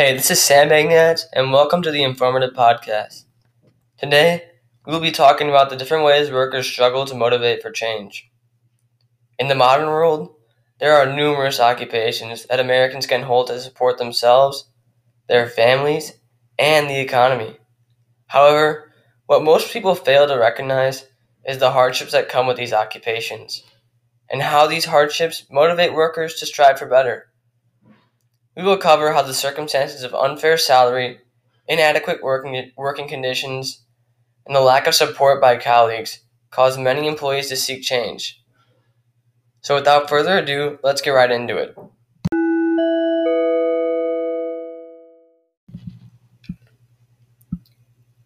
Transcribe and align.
Hey, 0.00 0.14
this 0.14 0.30
is 0.30 0.40
Sam 0.42 0.70
Bagnat, 0.70 1.26
and 1.34 1.52
welcome 1.52 1.82
to 1.82 1.90
the 1.90 2.02
Informative 2.02 2.54
Podcast. 2.54 3.24
Today, 3.98 4.44
we 4.86 4.94
will 4.94 5.00
be 5.00 5.10
talking 5.10 5.50
about 5.50 5.68
the 5.68 5.76
different 5.76 6.06
ways 6.06 6.30
workers 6.30 6.66
struggle 6.66 7.04
to 7.04 7.14
motivate 7.14 7.60
for 7.60 7.70
change. 7.70 8.30
In 9.38 9.48
the 9.48 9.54
modern 9.54 9.88
world, 9.88 10.34
there 10.78 10.94
are 10.94 11.14
numerous 11.14 11.60
occupations 11.60 12.46
that 12.46 12.60
Americans 12.60 13.06
can 13.06 13.24
hold 13.24 13.48
to 13.48 13.60
support 13.60 13.98
themselves, 13.98 14.70
their 15.28 15.46
families, 15.46 16.14
and 16.58 16.88
the 16.88 16.98
economy. 16.98 17.58
However, 18.28 18.90
what 19.26 19.44
most 19.44 19.70
people 19.70 19.94
fail 19.94 20.26
to 20.26 20.38
recognize 20.38 21.08
is 21.44 21.58
the 21.58 21.72
hardships 21.72 22.12
that 22.12 22.30
come 22.30 22.46
with 22.46 22.56
these 22.56 22.72
occupations, 22.72 23.62
and 24.30 24.40
how 24.40 24.66
these 24.66 24.86
hardships 24.86 25.44
motivate 25.50 25.92
workers 25.92 26.36
to 26.36 26.46
strive 26.46 26.78
for 26.78 26.86
better. 26.86 27.29
We 28.56 28.64
will 28.64 28.78
cover 28.78 29.12
how 29.12 29.22
the 29.22 29.32
circumstances 29.32 30.02
of 30.02 30.12
unfair 30.12 30.58
salary, 30.58 31.20
inadequate 31.68 32.22
working, 32.22 32.72
working 32.76 33.08
conditions, 33.08 33.84
and 34.44 34.56
the 34.56 34.60
lack 34.60 34.88
of 34.88 34.94
support 34.94 35.40
by 35.40 35.56
colleagues 35.56 36.20
cause 36.50 36.76
many 36.76 37.06
employees 37.06 37.48
to 37.48 37.56
seek 37.56 37.82
change. 37.82 38.42
So, 39.60 39.76
without 39.76 40.08
further 40.08 40.38
ado, 40.38 40.78
let's 40.82 41.00
get 41.00 41.10
right 41.10 41.30
into 41.30 41.56
it. 41.56 41.76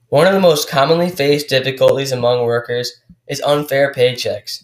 One 0.09 0.27
of 0.27 0.33
the 0.33 0.41
most 0.41 0.71
commonly 0.71 1.11
faced 1.11 1.49
difficulties 1.49 2.13
among 2.13 2.45
workers 2.45 3.03
is 3.27 3.43
unfair 3.43 3.93
paychecks. 3.93 4.63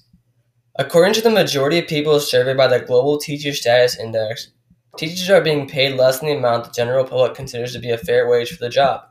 According 0.76 1.14
to 1.14 1.20
the 1.20 1.28
majority 1.28 1.80
of 1.80 1.88
people 1.88 2.18
surveyed 2.20 2.56
by 2.56 2.68
the 2.68 2.78
Global 2.78 3.18
Teacher 3.18 3.52
Status 3.52 3.98
Index, 3.98 4.52
Teachers 4.96 5.30
are 5.30 5.40
being 5.40 5.68
paid 5.68 5.96
less 5.96 6.20
than 6.20 6.28
the 6.28 6.36
amount 6.36 6.64
the 6.64 6.72
general 6.72 7.04
public 7.04 7.34
considers 7.34 7.72
to 7.72 7.78
be 7.78 7.90
a 7.90 7.98
fair 7.98 8.28
wage 8.28 8.50
for 8.50 8.62
the 8.62 8.68
job. 8.68 9.02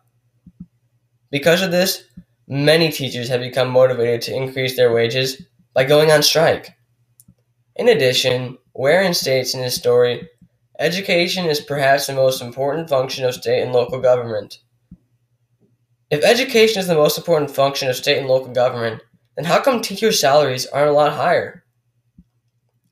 Because 1.32 1.62
of 1.62 1.72
this, 1.72 2.04
many 2.48 2.92
teachers 2.92 3.30
have 3.30 3.42
become 3.42 3.70
motivated 3.70 4.22
to 4.24 4.36
increase 4.36 4.76
their 4.76 4.94
wages 4.94 5.42
by 5.74 5.84
going 5.84 6.12
on 6.12 6.24
strike. 6.24 6.76
In 7.76 7.88
addition, 7.88 8.58
Warren 8.74 9.14
states 9.14 9.54
in 9.54 9.64
his 9.64 9.76
story, 9.76 10.28
education 10.80 11.46
is 11.46 11.62
perhaps 11.62 12.08
the 12.08 12.14
most 12.14 12.42
important 12.42 12.90
function 12.90 13.26
of 13.26 13.36
state 13.36 13.62
and 13.62 13.72
local 13.72 14.00
government. 14.00 14.60
If 16.10 16.24
education 16.24 16.80
is 16.80 16.88
the 16.88 16.96
most 16.96 17.18
important 17.18 17.52
function 17.52 17.88
of 17.90 17.96
state 17.96 18.18
and 18.18 18.28
local 18.28 18.52
government, 18.52 19.02
then 19.36 19.46
how 19.46 19.62
come 19.62 19.82
teacher 19.82 20.12
salaries 20.12 20.66
aren't 20.66 20.90
a 20.90 20.94
lot 20.94 21.14
higher? 21.14 21.64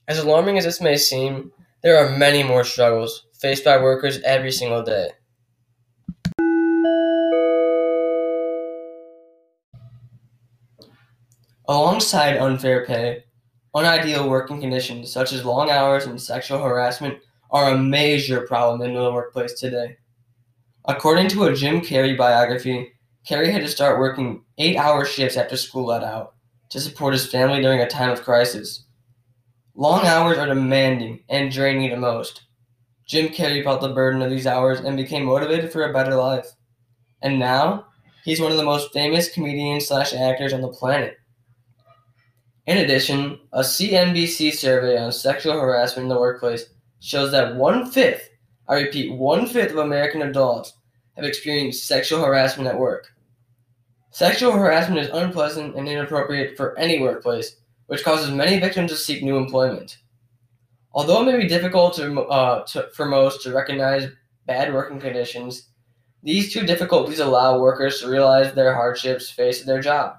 As 0.08 0.20
alarming 0.20 0.58
as 0.58 0.66
this 0.66 0.80
may 0.80 0.98
seem, 0.98 1.52
there 1.84 1.98
are 1.98 2.18
many 2.18 2.44
more 2.44 2.64
struggles 2.64 3.28
faced 3.40 3.64
by 3.64 3.78
workers 3.78 4.20
every 4.24 4.52
single 4.52 4.84
day. 4.84 5.10
Alongside 11.70 12.38
unfair 12.38 12.86
pay, 12.86 13.24
unideal 13.76 14.30
working 14.30 14.62
conditions 14.62 15.12
such 15.12 15.34
as 15.34 15.46
long 15.46 15.70
hours 15.70 16.06
and 16.06 16.20
sexual 16.20 16.60
harassment 16.60 17.20
are 17.52 17.72
a 17.72 17.78
major 17.78 18.42
problem 18.42 18.82
in 18.82 18.96
the 18.96 19.12
workplace 19.12 19.54
today. 19.54 19.98
According 20.86 21.28
to 21.30 21.44
a 21.44 21.54
Jim 21.54 21.82
Carrey 21.82 22.18
biography, 22.18 22.94
Carrey 23.30 23.52
had 23.52 23.62
to 23.62 23.68
start 23.68 24.00
working 24.00 24.46
eight 24.58 24.78
hour 24.78 25.04
shifts 25.04 25.38
after 25.38 25.58
school 25.58 25.88
let 25.88 26.04
out 26.04 26.34
to 26.70 26.80
support 26.80 27.14
his 27.14 27.30
family 27.30 27.62
during 27.62 27.82
a 27.82 27.88
time 27.88 28.10
of 28.10 28.24
crisis. 28.24 28.87
Long 29.80 30.08
hours 30.08 30.40
are 30.40 30.48
demanding 30.48 31.20
and 31.30 31.52
draining 31.52 31.92
the 31.92 31.98
most. 31.98 32.42
Jim 33.06 33.28
Carrey 33.28 33.64
felt 33.64 33.80
the 33.80 33.90
burden 33.90 34.24
of 34.24 34.32
these 34.32 34.48
hours 34.48 34.80
and 34.80 34.98
became 34.98 35.26
motivated 35.26 35.72
for 35.72 35.84
a 35.84 35.94
better 35.94 36.16
life. 36.16 36.48
And 37.22 37.38
now, 37.38 37.86
he's 38.26 38.42
one 38.42 38.52
of 38.52 38.58
the 38.58 38.64
most 38.64 38.92
famous 38.92 39.32
comedians 39.32 39.88
slash 39.88 40.16
actors 40.16 40.52
on 40.52 40.62
the 40.62 40.68
planet. 40.68 41.18
In 42.66 42.80
addition, 42.80 43.40
a 43.54 43.60
CNBC 43.60 44.54
survey 44.54 44.98
on 44.98 45.12
sexual 45.12 45.60
harassment 45.60 46.06
in 46.06 46.10
the 46.10 46.20
workplace 46.20 46.66
shows 47.00 47.32
that 47.32 47.56
one 47.56 47.92
fifth, 47.92 48.32
I 48.68 48.82
repeat, 48.82 49.14
one 49.14 49.46
fifth 49.46 49.74
of 49.74 49.78
American 49.78 50.24
adults 50.24 50.74
have 51.16 51.24
experienced 51.24 51.86
sexual 51.86 52.26
harassment 52.26 52.68
at 52.68 52.80
work. 52.80 53.10
Sexual 54.10 54.54
harassment 54.54 55.02
is 55.02 55.12
unpleasant 55.14 55.76
and 55.76 55.88
inappropriate 55.88 56.58
for 56.58 56.76
any 56.80 57.00
workplace, 57.00 57.58
which 57.88 58.04
causes 58.04 58.32
many 58.32 58.60
victims 58.60 58.92
to 58.92 58.98
seek 58.98 59.24
new 59.24 59.38
employment. 59.38 59.98
Although 60.94 61.22
it 61.22 61.32
may 61.32 61.38
be 61.38 61.48
difficult 61.48 61.96
to, 61.96 62.22
uh, 62.24 62.66
to, 62.68 62.90
for 62.94 63.06
most 63.06 63.42
to 63.44 63.54
recognize 63.54 64.10
bad 64.46 64.74
working 64.74 65.00
conditions, 65.00 65.70
these 66.24 66.52
two 66.52 66.66
difficulties 66.66 67.20
allow 67.20 67.60
workers 67.60 68.02
to 68.02 68.10
realize 68.10 68.54
their 68.54 68.74
hardships 68.74 69.30
faced 69.30 69.62
at 69.62 69.68
their 69.68 69.82
job. 69.82 70.16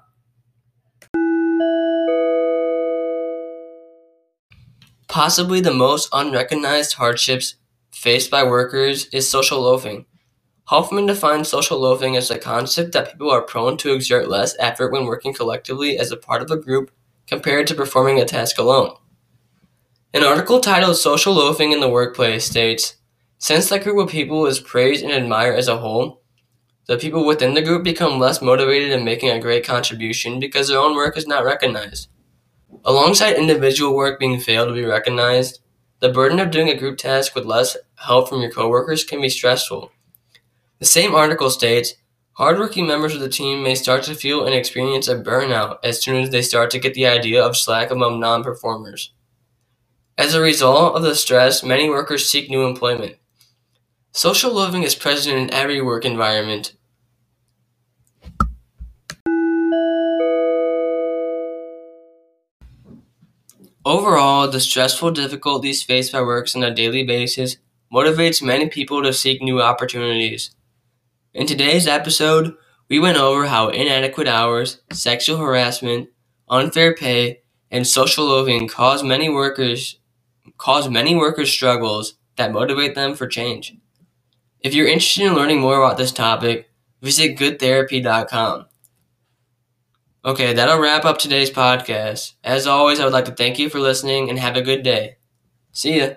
Possibly 5.08 5.60
the 5.60 5.72
most 5.72 6.08
unrecognized 6.12 6.94
hardships 6.94 7.56
faced 7.92 8.30
by 8.30 8.44
workers 8.44 9.06
is 9.06 9.28
social 9.28 9.60
loafing. 9.60 10.06
Hoffman 10.64 11.06
defines 11.06 11.48
social 11.48 11.78
loafing 11.78 12.16
as 12.16 12.28
the 12.28 12.38
concept 12.38 12.92
that 12.92 13.10
people 13.10 13.30
are 13.30 13.42
prone 13.42 13.78
to 13.78 13.92
exert 13.92 14.28
less 14.28 14.54
effort 14.60 14.92
when 14.92 15.06
working 15.06 15.34
collectively 15.34 15.98
as 15.98 16.12
a 16.12 16.16
part 16.16 16.42
of 16.42 16.50
a 16.50 16.56
group 16.56 16.90
compared 17.28 17.66
to 17.66 17.74
performing 17.74 18.18
a 18.18 18.24
task 18.24 18.58
alone. 18.58 18.94
An 20.14 20.24
article 20.24 20.60
titled 20.60 20.96
Social 20.96 21.34
Loafing 21.34 21.72
in 21.72 21.80
the 21.80 21.88
Workplace 21.88 22.46
states 22.46 22.96
Since 23.38 23.68
that 23.68 23.84
group 23.84 23.98
of 23.98 24.10
people 24.10 24.46
is 24.46 24.58
praised 24.58 25.04
and 25.04 25.12
admired 25.12 25.58
as 25.58 25.68
a 25.68 25.78
whole, 25.78 26.22
the 26.86 26.96
people 26.96 27.26
within 27.26 27.52
the 27.52 27.60
group 27.60 27.84
become 27.84 28.18
less 28.18 28.40
motivated 28.40 28.90
in 28.90 29.04
making 29.04 29.28
a 29.28 29.38
great 29.38 29.66
contribution 29.66 30.40
because 30.40 30.68
their 30.68 30.78
own 30.78 30.96
work 30.96 31.18
is 31.18 31.26
not 31.26 31.44
recognized. 31.44 32.08
Alongside 32.84 33.36
individual 33.36 33.94
work 33.94 34.18
being 34.18 34.40
failed 34.40 34.68
to 34.68 34.74
be 34.74 34.84
recognized, 34.84 35.60
the 36.00 36.08
burden 36.08 36.40
of 36.40 36.50
doing 36.50 36.70
a 36.70 36.76
group 36.76 36.96
task 36.96 37.34
with 37.34 37.44
less 37.44 37.76
help 37.96 38.30
from 38.30 38.40
your 38.40 38.50
coworkers 38.50 39.04
can 39.04 39.20
be 39.20 39.28
stressful. 39.28 39.92
The 40.78 40.86
same 40.86 41.14
article 41.14 41.50
states 41.50 41.94
Hardworking 42.38 42.86
members 42.86 43.16
of 43.16 43.20
the 43.20 43.28
team 43.28 43.64
may 43.64 43.74
start 43.74 44.04
to 44.04 44.14
feel 44.14 44.46
and 44.46 44.54
experience 44.54 45.08
a 45.08 45.16
burnout 45.16 45.78
as 45.82 46.00
soon 46.00 46.22
as 46.22 46.30
they 46.30 46.40
start 46.40 46.70
to 46.70 46.78
get 46.78 46.94
the 46.94 47.04
idea 47.04 47.44
of 47.44 47.56
slack 47.56 47.90
among 47.90 48.20
non 48.20 48.44
performers. 48.44 49.12
As 50.16 50.34
a 50.34 50.40
result 50.40 50.94
of 50.94 51.02
the 51.02 51.16
stress, 51.16 51.64
many 51.64 51.90
workers 51.90 52.30
seek 52.30 52.48
new 52.48 52.64
employment. 52.64 53.16
Social 54.12 54.52
loafing 54.52 54.84
is 54.84 54.94
present 54.94 55.36
in 55.36 55.52
every 55.52 55.82
work 55.82 56.04
environment. 56.04 56.74
Overall, 63.84 64.46
the 64.46 64.60
stressful 64.60 65.10
difficulties 65.10 65.82
faced 65.82 66.12
by 66.12 66.20
workers 66.20 66.54
on 66.54 66.62
a 66.62 66.72
daily 66.72 67.02
basis 67.02 67.56
motivates 67.92 68.40
many 68.40 68.68
people 68.68 69.02
to 69.02 69.12
seek 69.12 69.42
new 69.42 69.60
opportunities. 69.60 70.54
In 71.38 71.46
today's 71.46 71.86
episode, 71.86 72.56
we 72.88 72.98
went 72.98 73.16
over 73.16 73.46
how 73.46 73.68
inadequate 73.68 74.26
hours, 74.26 74.80
sexual 74.90 75.36
harassment, 75.36 76.08
unfair 76.48 76.96
pay, 76.96 77.42
and 77.70 77.86
social 77.86 78.24
loafing 78.24 78.66
cause 78.66 79.04
many 79.04 79.28
workers 79.28 80.00
cause 80.56 80.90
many 80.90 81.14
workers 81.14 81.48
struggles 81.48 82.14
that 82.34 82.50
motivate 82.50 82.96
them 82.96 83.14
for 83.14 83.28
change. 83.28 83.76
If 84.62 84.74
you're 84.74 84.88
interested 84.88 85.26
in 85.26 85.34
learning 85.36 85.60
more 85.60 85.80
about 85.80 85.96
this 85.96 86.10
topic, 86.10 86.70
visit 87.02 87.38
goodtherapy.com. 87.38 88.66
Okay, 90.24 90.52
that'll 90.54 90.80
wrap 90.80 91.04
up 91.04 91.18
today's 91.18 91.52
podcast. 91.52 92.32
As 92.42 92.66
always, 92.66 92.98
I 92.98 93.04
would 93.04 93.12
like 93.12 93.26
to 93.26 93.30
thank 93.30 93.60
you 93.60 93.70
for 93.70 93.78
listening 93.78 94.28
and 94.28 94.40
have 94.40 94.56
a 94.56 94.60
good 94.62 94.82
day. 94.82 95.18
See 95.70 96.00
ya. 96.00 96.14